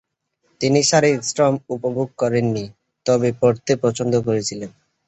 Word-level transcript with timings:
তিনি 0.61 0.79
"শারীরিক 0.83 1.21
শ্রম" 1.29 1.53
উপভোগ 1.75 2.07
করেন 2.21 2.45
নি, 2.55 2.65
তবে 3.05 3.29
পড়তে 3.41 3.73
পছন্দ 3.83 4.13
করেছিলেন। 4.27 4.69